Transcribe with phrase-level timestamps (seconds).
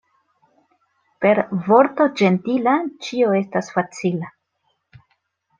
[1.25, 1.33] Per
[1.67, 2.75] vorto ĝentila
[3.09, 4.33] ĉio estas facila.